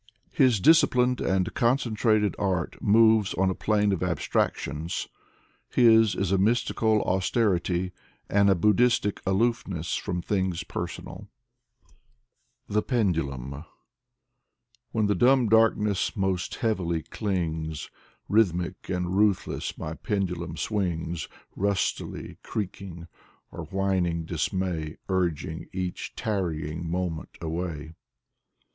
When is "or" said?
23.51-23.65